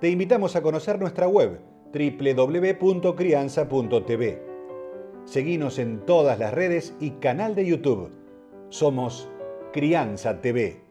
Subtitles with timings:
[0.00, 1.60] te invitamos a conocer nuestra web
[1.92, 4.42] www.crianza.tv.
[5.24, 8.10] Seguimos en todas las redes y canal de YouTube.
[8.68, 9.28] Somos
[9.72, 10.84] Crianza TV.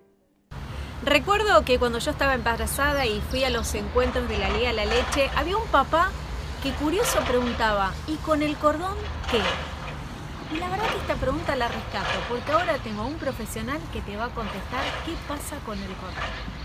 [1.03, 4.85] Recuerdo que cuando yo estaba embarazada y fui a los encuentros de la Liga La
[4.85, 6.11] Leche, había un papá
[6.61, 8.97] que curioso preguntaba, ¿y con el cordón
[9.31, 9.39] qué?
[10.53, 14.17] Y la verdad que esta pregunta la rescato, porque ahora tengo un profesional que te
[14.17, 16.56] va a contestar qué pasa con el cordón.